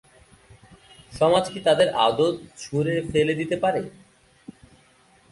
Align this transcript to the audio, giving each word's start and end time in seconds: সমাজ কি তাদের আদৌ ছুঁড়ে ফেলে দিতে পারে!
সমাজ 1.11 1.45
কি 1.53 1.59
তাদের 1.67 1.87
আদৌ 2.05 2.27
ছুঁড়ে 2.57 2.95
ফেলে 3.11 3.33
দিতে 3.35 3.55
পারে! 3.63 3.81